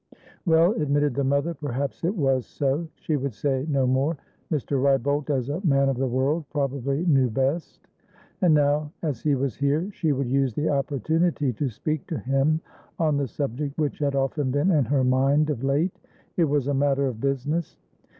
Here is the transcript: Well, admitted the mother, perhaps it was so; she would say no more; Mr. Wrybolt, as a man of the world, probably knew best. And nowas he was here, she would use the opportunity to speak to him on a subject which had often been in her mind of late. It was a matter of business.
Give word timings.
Well, 0.47 0.71
admitted 0.81 1.13
the 1.13 1.23
mother, 1.23 1.53
perhaps 1.53 2.03
it 2.03 2.15
was 2.17 2.47
so; 2.47 2.87
she 2.95 3.17
would 3.17 3.35
say 3.35 3.67
no 3.69 3.85
more; 3.85 4.17
Mr. 4.51 4.81
Wrybolt, 4.81 5.29
as 5.29 5.47
a 5.49 5.61
man 5.63 5.89
of 5.89 5.97
the 5.99 6.07
world, 6.07 6.45
probably 6.49 7.05
knew 7.05 7.29
best. 7.29 7.87
And 8.41 8.55
nowas 8.55 9.21
he 9.21 9.35
was 9.35 9.55
here, 9.55 9.91
she 9.91 10.11
would 10.11 10.27
use 10.27 10.55
the 10.55 10.69
opportunity 10.69 11.53
to 11.53 11.69
speak 11.69 12.07
to 12.07 12.17
him 12.17 12.61
on 12.97 13.19
a 13.19 13.27
subject 13.27 13.77
which 13.77 13.99
had 13.99 14.15
often 14.15 14.49
been 14.49 14.71
in 14.71 14.85
her 14.85 15.03
mind 15.03 15.51
of 15.51 15.63
late. 15.63 15.95
It 16.35 16.45
was 16.45 16.65
a 16.65 16.73
matter 16.73 17.05
of 17.05 17.21
business. 17.21 17.77